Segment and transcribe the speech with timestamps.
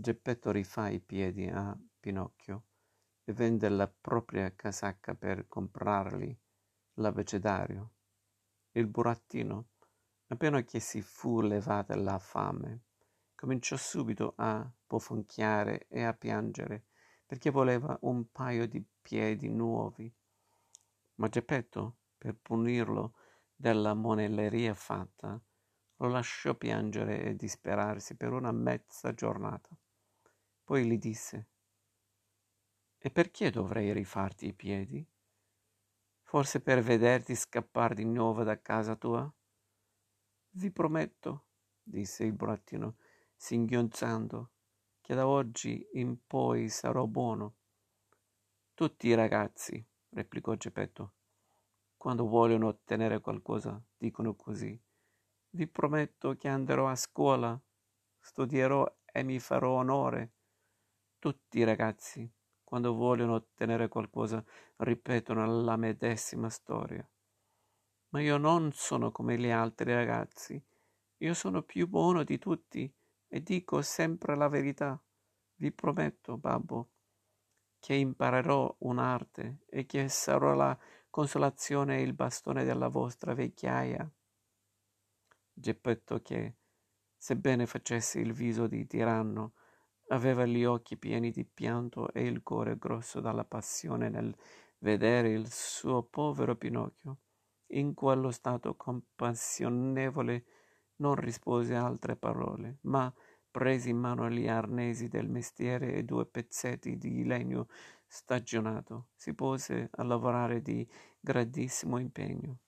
[0.00, 2.66] Geppetto rifà i piedi a Pinocchio
[3.24, 6.38] e vende la propria casacca per comprargli
[6.94, 7.94] l'abbecedario.
[8.70, 9.70] Il burattino,
[10.28, 12.84] appena che si fu levata la fame,
[13.34, 16.84] cominciò subito a bofonchiare e a piangere
[17.26, 20.14] perché voleva un paio di piedi nuovi.
[21.16, 23.14] Ma Geppetto, per punirlo
[23.52, 25.42] della monelleria fatta,
[25.96, 29.76] lo lasciò piangere e disperarsi per una mezza giornata.
[30.68, 31.48] Poi gli disse,
[32.98, 35.02] E perché dovrei rifarti i piedi?
[36.20, 39.34] Forse per vederti scappare di nuovo da casa tua?
[40.50, 41.46] Vi prometto,
[41.82, 42.98] disse il burattino,
[43.34, 44.50] singhiozzando,
[45.00, 47.54] che da oggi in poi sarò buono.
[48.74, 51.14] Tutti i ragazzi, replicò Geppetto,
[51.96, 54.78] quando vogliono ottenere qualcosa, dicono così.
[55.48, 57.58] Vi prometto che andrò a scuola,
[58.18, 60.32] studierò e mi farò onore.
[61.20, 62.30] Tutti i ragazzi,
[62.62, 64.44] quando vogliono ottenere qualcosa,
[64.76, 67.04] ripetono la medesima storia.
[68.10, 70.62] Ma io non sono come gli altri ragazzi.
[71.16, 72.88] Io sono più buono di tutti
[73.26, 75.02] e dico sempre la verità.
[75.56, 76.90] Vi prometto, babbo,
[77.80, 80.78] che imparerò un'arte e che sarò la
[81.10, 84.08] consolazione e il bastone della vostra vecchiaia.
[85.52, 86.58] Geppetto che,
[87.16, 89.54] sebbene facesse il viso di tiranno,
[90.08, 94.34] aveva gli occhi pieni di pianto e il cuore grosso dalla passione nel
[94.78, 97.18] vedere il suo povero Pinocchio.
[97.72, 100.44] In quello stato compassionevole
[100.96, 103.12] non rispose altre parole, ma
[103.50, 107.68] prese in mano gli arnesi del mestiere e due pezzetti di legno
[108.06, 110.88] stagionato, si pose a lavorare di
[111.20, 112.60] grandissimo impegno.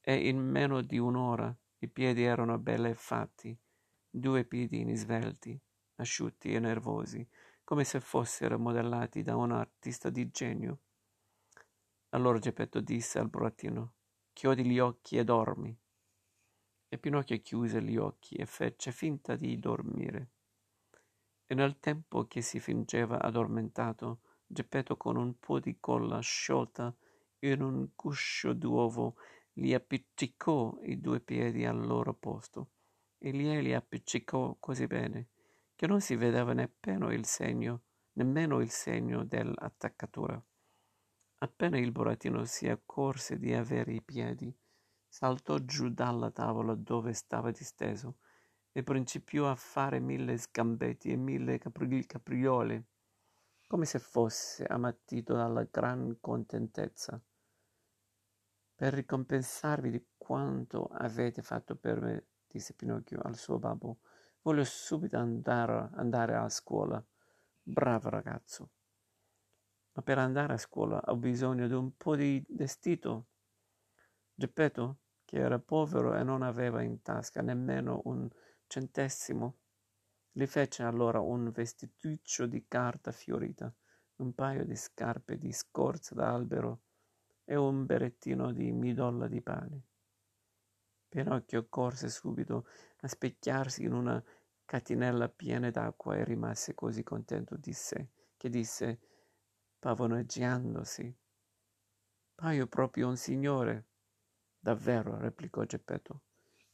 [0.00, 3.58] E in meno di un'ora i piedi erano belli fatti,
[4.08, 5.60] due piedini svelti,
[5.98, 7.26] asciutti e nervosi,
[7.64, 10.78] come se fossero modellati da un artista di genio.
[12.10, 13.92] Allora Geppetto disse al burattino,
[14.32, 15.76] chiudi gli occhi e dormi.
[16.90, 20.30] E Pinocchio chiuse gli occhi e fece finta di dormire.
[21.44, 26.94] E nel tempo che si fingeva addormentato, Geppetto con un po' di colla sciolta
[27.40, 29.16] in un guscio d'uovo
[29.52, 32.70] gli appiccicò i due piedi al loro posto
[33.18, 35.28] e glieli appiccicò così bene
[35.78, 37.82] che non si vedeva nemmeno il segno,
[38.14, 40.42] nemmeno il segno dell'attaccatura.
[41.38, 44.52] Appena il burattino si accorse di avere i piedi,
[45.06, 48.16] saltò giù dalla tavola dove stava disteso
[48.72, 52.86] e principiò a fare mille sgambetti e mille capri- capriole,
[53.68, 57.22] come se fosse ammattito dalla gran contentezza
[58.74, 64.00] per ricompensarvi di quanto avete fatto per me, disse Pinocchio al suo babbo,
[64.42, 67.04] voglio subito andare, andare a scuola.
[67.62, 68.70] Bravo ragazzo.
[69.92, 73.28] Ma per andare a scuola ho bisogno di un po' di vestito.
[74.32, 78.28] Geppetto, che era povero e non aveva in tasca nemmeno un
[78.66, 79.58] centesimo,
[80.30, 83.74] gli fece allora un vestituccio di carta fiorita,
[84.16, 86.82] un paio di scarpe di scorza d'albero
[87.44, 89.87] e un berrettino di midolla di pane.
[91.08, 92.66] Pinocchio corse subito
[93.00, 94.22] a specchiarsi in una
[94.64, 99.00] catinella piena d'acqua e rimase così contento di sé che disse,
[99.78, 101.16] pavoneggiandosi,
[102.34, 103.86] paio proprio un signore.
[104.60, 106.22] Davvero, replicò Geppetto,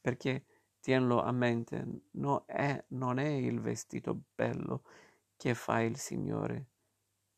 [0.00, 0.46] perché
[0.80, 4.84] tienlo a mente, no è, non è il vestito bello
[5.36, 6.68] che fa il signore,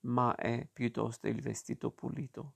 [0.01, 2.55] ma è piuttosto il vestito pulito.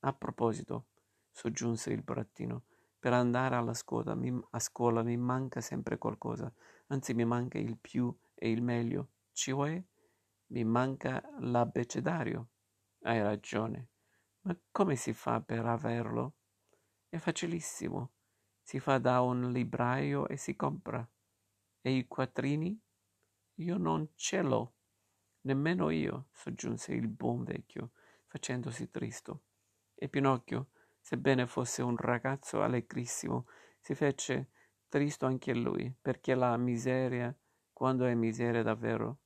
[0.00, 0.88] A proposito,
[1.30, 2.64] soggiunse il burattino,
[3.02, 6.54] per andare alla scuola, mi, a scuola mi manca sempre qualcosa,
[6.86, 9.82] anzi mi manca il più e il meglio, cioè
[10.46, 12.50] mi manca l'abbecedario.
[13.00, 13.88] Hai ragione,
[14.42, 16.34] ma come si fa per averlo?
[17.08, 18.12] È facilissimo,
[18.62, 21.04] si fa da un libraio e si compra.
[21.80, 22.80] E i quattrini?
[23.54, 24.74] Io non ce l'ho.
[25.40, 27.90] Nemmeno io, soggiunse il buon vecchio,
[28.28, 29.42] facendosi tristo.
[29.96, 30.68] E Pinocchio,
[31.02, 33.46] sebbene fosse un ragazzo allegrissimo,
[33.80, 34.50] si fece
[34.88, 37.36] tristo anche lui, perché la miseria,
[37.72, 39.18] quando è miseria davvero,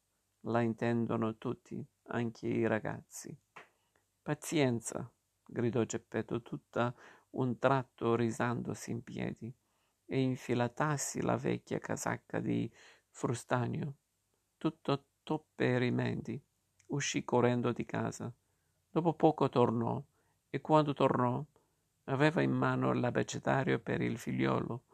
[0.47, 3.37] la intendono tutti, anche i ragazzi.
[4.23, 5.09] Pazienza,
[5.45, 6.95] gridò Geppetto tutta
[7.31, 9.55] un tratto risandosi in piedi
[10.07, 12.71] e infilatasi la vecchia casacca di
[13.11, 13.97] frustanio,
[14.57, 16.43] tutto toppe e rimendi,
[16.87, 18.33] uscì correndo di casa.
[18.89, 20.03] Dopo poco tornò
[20.49, 21.45] e quando tornò
[22.07, 24.85] aveva in mano l'abbecedario per il figliolo,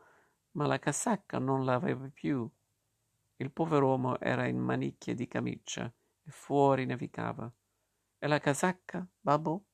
[0.53, 2.49] ma la casacca non l'aveva più.
[3.37, 5.93] Il pover'uomo era in manicchie di camicia
[6.23, 7.53] e fuori nevicava.
[8.19, 9.64] E la casacca, babbo?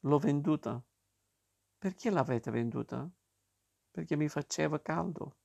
[0.00, 0.82] L'ho venduta.
[1.78, 3.08] Perché l'avete venduta?
[3.90, 5.36] Perché mi faceva caldo.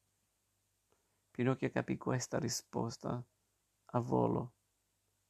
[1.31, 3.23] Pinocchio capì questa risposta
[3.93, 4.53] a volo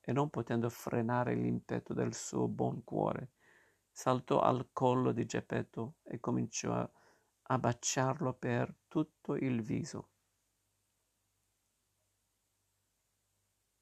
[0.01, 3.33] e non potendo frenare l'impeto del suo buon cuore,
[3.91, 10.10] saltò al collo di Geppetto e cominciò a, baciarlo per tutto il viso.